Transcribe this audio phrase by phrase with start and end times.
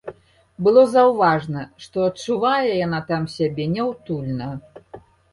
[0.67, 4.49] Было заўважна, што адчувае яна там сябе няўтульна.